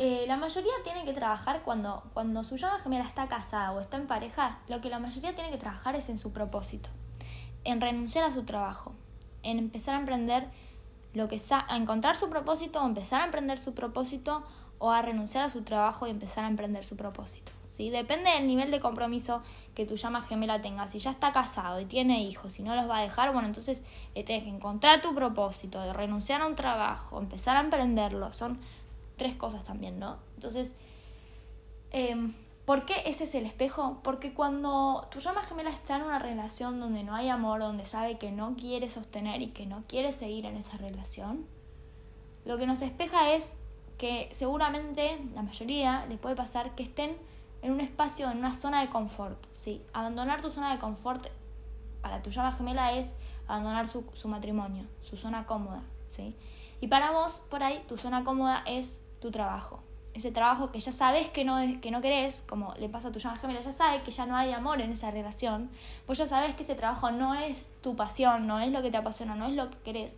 [0.02, 3.98] eh, la mayoría tienen que trabajar cuando, cuando su llama gemela está casada o está
[3.98, 6.88] en pareja, lo que la mayoría tiene que trabajar es en su propósito,
[7.64, 8.94] en renunciar a su trabajo,
[9.42, 10.48] en empezar a emprender
[11.14, 14.44] lo que a encontrar su propósito o empezar a emprender su propósito
[14.78, 17.52] o a renunciar a su trabajo y empezar a emprender su propósito.
[17.68, 17.90] ¿sí?
[17.90, 19.42] Depende del nivel de compromiso
[19.74, 20.86] que tu llama gemela tenga.
[20.86, 23.82] Si ya está casado y tiene hijos y no los va a dejar, bueno, entonces
[24.14, 28.32] eh, tienes que encontrar tu propósito, de renunciar a un trabajo, empezar a emprenderlo.
[28.32, 28.58] Son
[29.16, 30.18] tres cosas también, ¿no?
[30.36, 30.74] Entonces,
[31.90, 32.32] em,
[32.70, 33.98] ¿por qué ese es el espejo?
[34.04, 38.16] Porque cuando tu llama gemela está en una relación donde no hay amor, donde sabe
[38.16, 41.48] que no quiere sostener y que no quiere seguir en esa relación,
[42.44, 43.58] lo que nos espeja es
[43.98, 47.16] que seguramente la mayoría les puede pasar que estén
[47.60, 49.44] en un espacio, en una zona de confort.
[49.52, 49.82] ¿sí?
[49.92, 51.26] Abandonar tu zona de confort
[52.00, 53.12] para tu llama gemela es
[53.48, 55.82] abandonar su, su matrimonio, su zona cómoda.
[56.06, 56.36] ¿sí?
[56.80, 59.82] Y para vos, por ahí, tu zona cómoda es tu trabajo.
[60.12, 63.20] Ese trabajo que ya sabes que no, que no querés, como le pasa a tu
[63.20, 65.70] llama gemela, ya sabes que ya no hay amor en esa relación.
[66.06, 68.96] Vos ya sabes que ese trabajo no es tu pasión, no es lo que te
[68.96, 70.16] apasiona, no es lo que querés.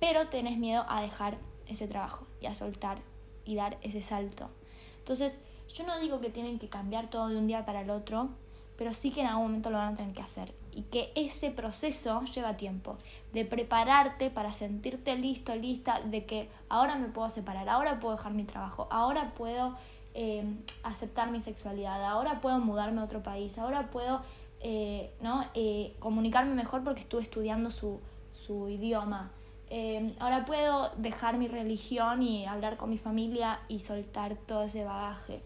[0.00, 2.98] Pero tenés miedo a dejar ese trabajo y a soltar
[3.44, 4.50] y dar ese salto.
[4.98, 5.40] Entonces,
[5.72, 8.30] yo no digo que tienen que cambiar todo de un día para el otro,
[8.76, 10.52] pero sí que en algún momento lo van a tener que hacer.
[10.74, 12.98] Y que ese proceso lleva tiempo,
[13.32, 18.32] de prepararte para sentirte listo, lista, de que ahora me puedo separar, ahora puedo dejar
[18.32, 19.76] mi trabajo, ahora puedo
[20.14, 24.22] em, aceptar mi sexualidad, ahora puedo mudarme a otro país, ahora puedo
[24.66, 25.44] eh, ¿no?
[25.52, 28.00] Eh, comunicarme mejor porque estuve estudiando su,
[28.46, 29.30] su idioma.
[29.68, 34.82] Em, ahora puedo dejar mi religión y hablar con mi familia y soltar todo ese
[34.82, 35.42] bagaje.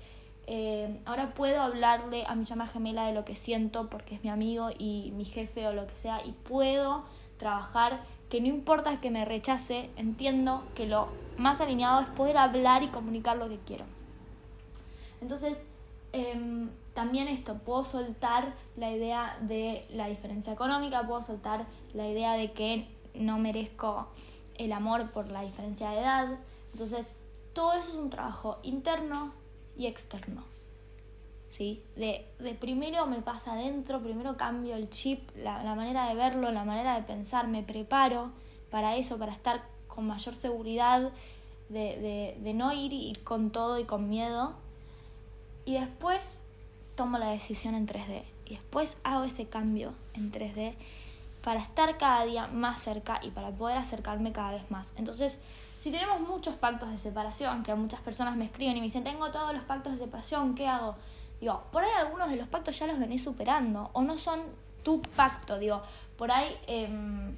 [0.51, 4.31] Em, ahora puedo hablarle a mi llama gemela de lo que siento porque es mi
[4.31, 7.05] amigo y mi jefe o lo que sea y puedo
[7.37, 12.83] trabajar que no importa que me rechace, entiendo que lo más alineado es poder hablar
[12.83, 13.85] y comunicar lo que quiero.
[15.21, 15.67] Entonces,
[16.13, 22.33] em, también esto, puedo soltar la idea de la diferencia económica, puedo soltar la idea
[22.33, 24.09] de que no merezco
[24.55, 26.39] el amor por la diferencia de edad.
[26.73, 27.11] Entonces,
[27.53, 29.33] todo eso es un trabajo interno
[29.79, 30.45] y externo.
[31.51, 31.83] ¿Sí?
[31.97, 36.53] De, de primero me pasa adentro, primero cambio el chip, la, la manera de verlo,
[36.53, 38.33] la manera de pensar, me preparo
[38.71, 41.11] para eso, para estar con mayor seguridad,
[41.71, 44.53] de, de, de no ir, ir con todo y con miedo.
[45.65, 46.43] Y después
[46.95, 48.25] tomo la decisión en 3D.
[48.47, 50.75] Y después hago ese cambio en 3D
[51.43, 54.93] para estar cada día más cerca y para poder acercarme cada vez más.
[54.97, 55.39] Entonces,
[55.89, 59.31] si tenemos muchos pactos de separación, que muchas personas me escriben y me dicen, tengo
[59.31, 60.97] todos los pactos de separación, ¿qué hago?
[61.41, 64.41] Digo, por ahí algunos de los pactos ya los venís superando o no son
[64.83, 65.83] tu pacto, digo,
[66.19, 66.55] por ahí...
[66.67, 67.35] Em,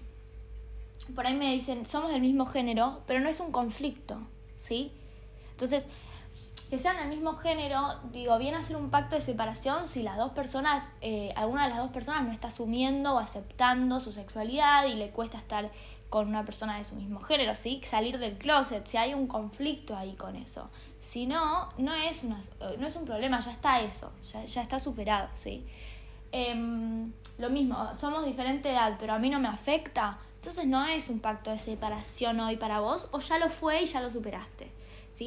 [1.15, 4.21] por ahí me dicen, somos del mismo género, pero no es un conflicto,
[4.57, 4.93] ¿sí?
[5.53, 5.87] Entonces,
[6.69, 10.17] que sean del mismo género, digo, viene a ser un pacto de separación si las
[10.17, 14.87] dos personas, eh, alguna de las dos personas no está asumiendo o aceptando su sexualidad
[14.87, 15.71] y le cuesta estar
[16.11, 17.81] con una persona de su mismo género, ¿sí?
[17.87, 20.69] Salir del closet, si hay un conflicto ahí con eso.
[21.01, 22.41] Si no, no es, una,
[22.79, 25.65] no es un problema, ya está eso, ya, ya está superado, ¿sí?
[26.33, 31.09] Em, lo mismo, somos diferente edad, pero a mí no me afecta, entonces no es
[31.09, 34.71] un pacto de separación hoy para vos, o ya lo fue y ya lo superaste.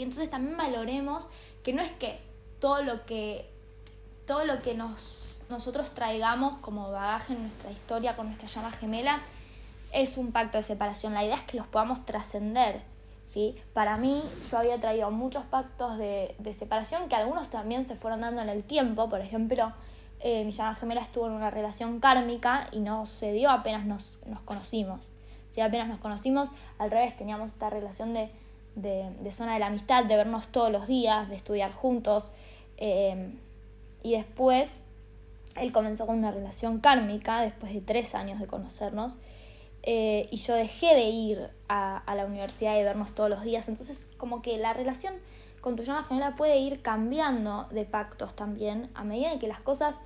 [0.01, 1.29] Entonces también valoremos
[1.63, 2.19] que no es que
[2.59, 3.49] todo lo que,
[4.25, 9.21] todo lo que nos, nosotros traigamos como bagaje en nuestra historia con nuestra llama gemela
[9.93, 11.13] es un pacto de separación.
[11.13, 12.81] La idea es que los podamos trascender.
[13.23, 13.55] ¿sí?
[13.73, 18.41] Para mí, yo había traído muchos pactos de, separación que algunos también se fueron dando
[18.41, 19.09] en el tiempo.
[19.09, 19.73] Por ejemplo,
[20.19, 24.17] eh, mi llama gemela estuvo en una relación kármica y no se dio apenas nos,
[24.25, 25.09] nos conocimos.
[25.51, 28.31] Si apenas nos conocimos, al revés, teníamos esta relación de
[28.75, 32.31] de, zona de la amistad, de vernos todos los días, de estudiar juntos.
[32.77, 33.33] Eh,
[34.01, 34.83] y después
[35.55, 39.17] él comenzó con una relación kármica después de tres años de conocernos.
[39.85, 43.67] Eh, y yo dejé de ir a, la universidad y vernos todos los días.
[43.67, 45.13] Entonces, como que la relación
[45.59, 49.97] con tu llama gemela puede ir cambiando de pactos también a medida que las cosas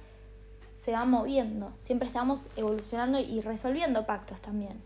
[0.84, 1.72] se van moviendo.
[1.82, 4.82] Siempre estamos evolucionando y resolviendo pactos también.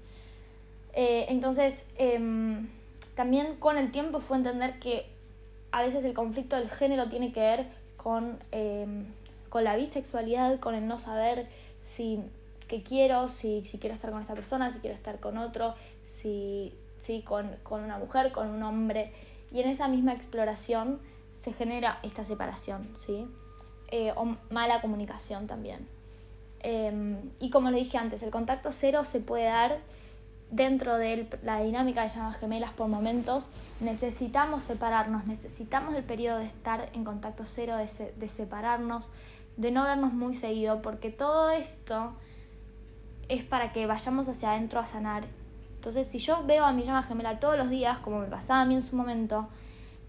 [0.94, 2.70] Eh, entonces, em,
[3.16, 5.06] también con el tiempo fue entender que
[5.72, 9.06] a veces el conflicto del género tiene que ver con, em,
[9.50, 11.48] con la bisexualidad, con el no saber
[11.82, 12.20] si
[12.72, 15.76] qué quiero, si, si quiero estar con esta persona, si quiero estar con otro,
[16.08, 16.74] si,
[17.06, 19.12] si con, con una mujer, con un hombre.
[19.52, 21.02] Y en esa misma exploración
[21.34, 23.28] se genera esta separación, ¿sí?
[23.90, 25.86] Eh, o mala comunicación también.
[26.62, 29.80] Em, y como le dije antes, el contacto cero se puede dar
[30.50, 33.50] dentro de la dinámica de llamas gemelas por momentos,
[33.82, 39.10] necesitamos separarnos, necesitamos el periodo de estar en contacto cero, de, de separarnos,
[39.58, 42.14] de no vernos muy seguido, porque todo esto
[43.30, 45.24] es para que vayamos hacia adentro a sanar.
[45.76, 48.66] Entonces, si yo veo a mi llama gemela todos los días, como me pasaba a
[48.66, 49.48] mí en su momento,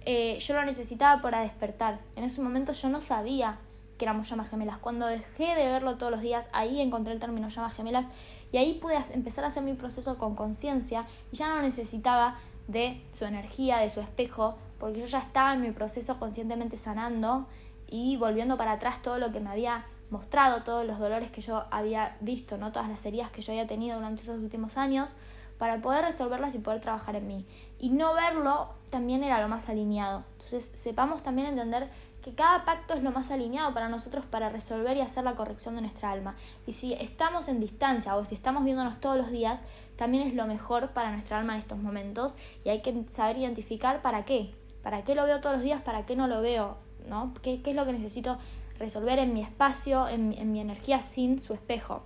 [0.05, 2.01] eh, yo lo necesitaba para despertar.
[2.17, 3.59] En ese momento yo no sabía
[3.97, 4.79] que éramos llamas gemelas.
[4.79, 8.07] Cuando dejé de verlo todos los días, ahí encontré el término llamas gemelas
[8.51, 13.03] y ahí pude empezar a hacer mi proceso con conciencia y ya no necesitaba de
[13.13, 17.47] su energía, de su espejo, porque yo ya estaba en mi proceso conscientemente sanando
[17.89, 21.65] y volviendo para atrás todo lo que me había mostrado, todos los dolores que yo
[21.71, 22.71] había visto, ¿no?
[22.71, 25.13] todas las heridas que yo había tenido durante esos últimos años,
[25.59, 27.47] para poder resolverlas y poder trabajar en mí.
[27.79, 30.25] Y no verlo también era lo más alineado.
[30.33, 31.89] Entonces, sepamos también entender
[32.23, 35.75] que cada pacto es lo más alineado para nosotros para resolver y hacer la corrección
[35.75, 36.37] de nuestra alma.
[36.67, 39.61] Y si estamos en distancia o si estamos viéndonos todos los días,
[39.97, 44.03] también es lo mejor para nuestra alma en estos momentos y hay que saber identificar
[44.03, 44.55] para qué.
[44.83, 45.81] ¿Para qué lo veo todos los días?
[45.83, 46.77] ¿Para qué no lo veo?
[47.09, 47.35] ¿no?
[47.43, 48.39] ¿Qué, qué es lo que necesito
[48.83, 52.03] resolver en mi espacio, en, en mi energía sin su espejo?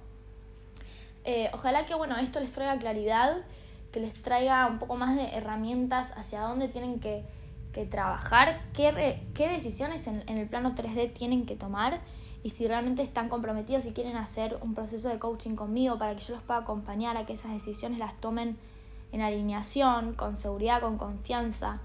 [1.25, 3.39] Eh, ojalá que bueno, esto les traiga claridad,
[3.91, 7.25] que les traiga un poco más de herramientas hacia dónde tienen que
[7.77, 12.01] que trabajar, qué, qué decisiones en, el plano 3D tienen que tomar
[12.43, 16.23] y si realmente están comprometidos y quieren hacer un proceso de coaching conmigo para que
[16.23, 18.57] yo los pueda acompañar a que esas decisiones las tomen
[19.13, 21.81] en alineación, con seguridad, con confianza,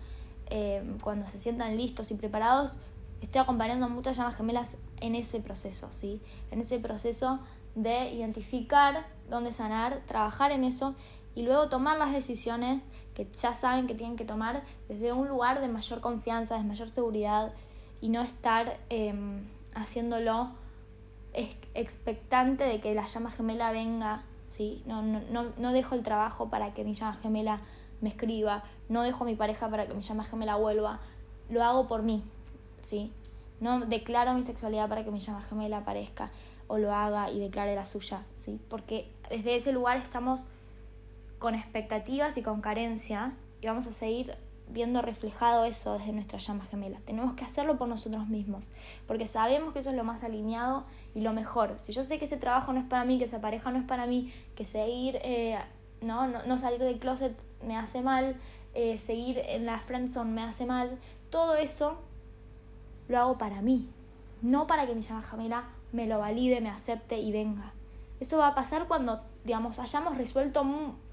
[0.49, 2.77] eh, cuando se sientan listos y preparados,
[3.21, 6.21] estoy acompañando a muchas llamas gemelas en ese proceso, ¿sí?
[6.49, 7.39] En ese proceso
[7.75, 10.95] de identificar dónde sanar, trabajar en eso
[11.35, 15.61] y luego tomar las decisiones que ya saben que tienen que tomar desde un lugar
[15.61, 17.53] de mayor confianza, de mayor seguridad
[18.01, 19.45] y no estar em,
[19.75, 20.49] haciéndolo
[21.73, 24.83] expectante de que la llama gemela venga, ¿sí?
[24.85, 27.61] No, no, no, no dejo el trabajo para que mi llama gemela
[28.01, 30.99] me escriba, no dejo a mi pareja para que mi llama gemela vuelva,
[31.49, 32.23] lo hago por mí,
[32.81, 33.11] ¿sí?
[33.59, 36.31] No declaro mi sexualidad para que mi llama gemela aparezca
[36.67, 38.59] o lo haga y declare la suya, ¿sí?
[38.69, 40.43] Porque desde ese lugar estamos
[41.37, 44.35] con expectativas y con carencia y vamos a seguir
[44.69, 46.99] viendo reflejado eso desde nuestra llama gemela.
[47.05, 48.63] Tenemos que hacerlo por nosotros mismos,
[49.07, 51.77] porque sabemos que eso es lo más alineado y lo mejor.
[51.77, 53.85] Si yo sé que ese trabajo no es para mí, que esa pareja no es
[53.85, 55.59] para mí, que seguir, eh,
[56.01, 58.37] no, no, salir del closet me hace mal,
[58.73, 60.97] eh, seguir en la friendzone me hace mal,
[61.29, 61.99] todo eso
[63.11, 63.89] lo hago para mí,
[64.41, 67.73] no para que mi llama gemela me lo valide, me acepte y venga.
[68.19, 70.63] Eso va a pasar cuando, digamos, hayamos resuelto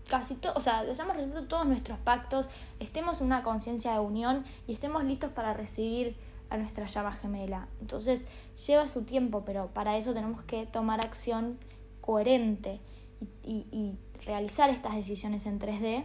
[0.08, 2.48] casi todo, o sea, hayamos resuelto todos nuestros pactos,
[2.80, 6.16] estemos en una conciencia de unión y estemos listos para recibir
[6.50, 7.68] a nuestra llama gemela.
[7.80, 8.26] Entonces,
[8.66, 11.58] lleva su tiempo, pero para eso tenemos que tomar acción
[12.00, 12.80] coherente
[13.42, 16.04] y, y realizar estas decisiones en 3D,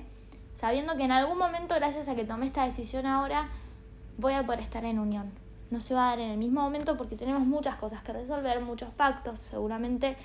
[0.54, 3.50] sabiendo que en algún momento, gracias a que tomé esta decisión ahora,
[4.18, 5.43] voy a poder estar en unión.
[5.74, 8.62] No se va a dar en el mismo momento porque tenemos muchas cosas que resolver,
[8.62, 10.16] muchos pactos seguramente,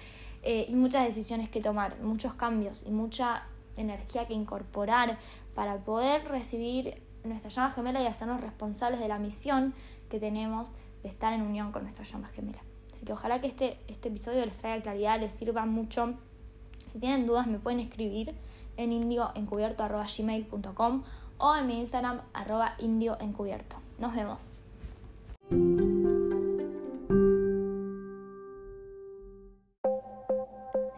[0.42, 3.44] eh, y muchas decisiones que tomar, muchos cambios y mucha
[3.78, 5.16] energía que incorporar
[5.55, 9.72] para poder recibir nuestra llama gemela y hacernos responsables de la misión
[10.11, 10.70] que tenemos
[11.03, 12.59] de estar en unión con nuestra llama gemela.
[12.92, 16.12] Así que ojalá que este, este episodio les traiga claridad, les sirva mucho.
[16.92, 18.34] Si tienen dudas me pueden escribir
[18.76, 21.05] en indioencubierto.gmail.com
[21.38, 23.76] o en mi Instagram arroba indioencubierto.
[23.99, 24.57] Nos vemos.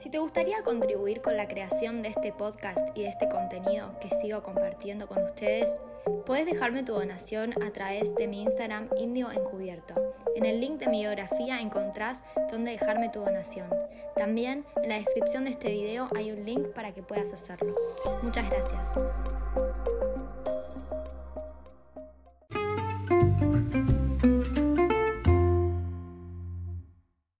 [0.01, 4.09] Si te gustaría contribuir con la creación de este podcast y de este contenido que
[4.09, 5.79] sigo compartiendo con ustedes,
[6.25, 9.95] puedes dejarme tu donación a través de mi Instagram Indio Encubierto.
[10.37, 13.69] En el link de mi biografía encontrás donde dejarme tu donación.
[14.17, 17.75] También en la descripción de este video hay un link para que puedas hacerlo.
[18.23, 18.89] Muchas gracias.